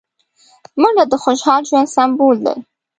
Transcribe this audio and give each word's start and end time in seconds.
منډه 0.81 1.03
د 1.09 1.13
خوشحال 1.23 1.61
ژوند 1.69 1.93
سمبول 1.95 2.37
دی 2.45 2.55